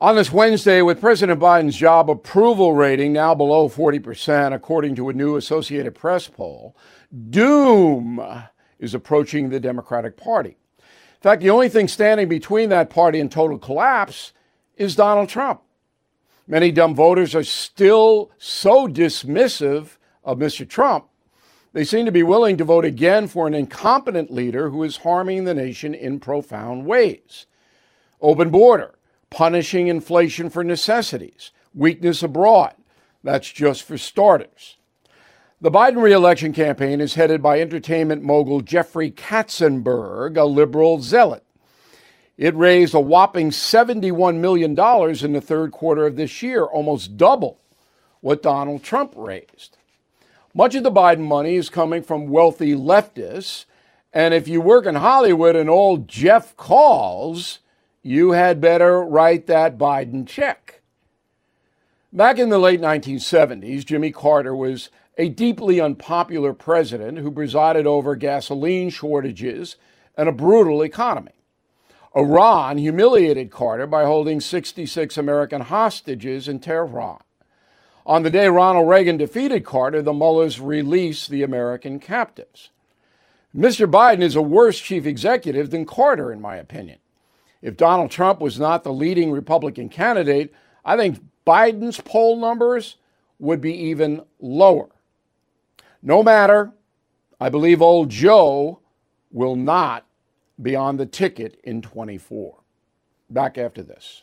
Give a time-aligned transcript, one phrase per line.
[0.00, 5.12] On this Wednesday, with President Biden's job approval rating now below 40%, according to a
[5.12, 6.76] new Associated Press poll,
[7.30, 8.22] doom
[8.78, 10.56] is approaching the Democratic Party.
[10.78, 14.32] In fact, the only thing standing between that party and total collapse
[14.76, 15.62] is Donald Trump.
[16.46, 20.68] Many dumb voters are still so dismissive of Mr.
[20.68, 21.06] Trump,
[21.72, 25.44] they seem to be willing to vote again for an incompetent leader who is harming
[25.44, 27.46] the nation in profound ways.
[28.20, 28.97] Open border,
[29.30, 32.74] punishing inflation for necessities, weakness abroad.
[33.22, 34.76] That's just for starters.
[35.60, 41.42] The Biden reelection campaign is headed by entertainment mogul Jeffrey Katzenberg, a liberal zealot.
[42.36, 47.58] It raised a whopping $71 million in the third quarter of this year, almost double
[48.20, 49.76] what Donald Trump raised.
[50.54, 53.64] Much of the Biden money is coming from wealthy leftists.
[54.12, 57.58] And if you work in Hollywood and old Jeff calls,
[58.02, 60.80] you had better write that Biden check.
[62.12, 64.88] Back in the late 1970s, Jimmy Carter was
[65.18, 69.76] a deeply unpopular president who presided over gasoline shortages
[70.16, 71.32] and a brutal economy.
[72.16, 77.18] Iran humiliated Carter by holding 66 American hostages in Tehran.
[78.06, 82.70] On the day Ronald Reagan defeated Carter, the mullahs released the American captives.
[83.54, 83.90] Mr.
[83.90, 86.98] Biden is a worse chief executive than Carter, in my opinion.
[87.60, 90.52] If Donald Trump was not the leading Republican candidate,
[90.84, 92.96] I think Biden's poll numbers
[93.38, 94.88] would be even lower.
[96.02, 96.72] No matter,
[97.40, 98.80] I believe old Joe
[99.30, 100.06] will not
[100.60, 102.58] be on the ticket in 24.
[103.30, 104.22] Back after this.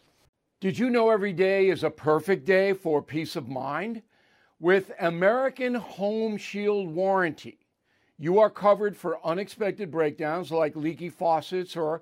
[0.59, 4.01] Did you know every day is a perfect day for peace of mind?
[4.59, 7.59] With American Home Shield Warranty,
[8.17, 12.01] you are covered for unexpected breakdowns like leaky faucets or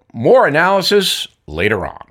[0.13, 2.10] More analysis later on.